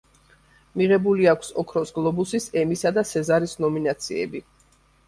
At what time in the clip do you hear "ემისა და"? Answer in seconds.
2.63-3.07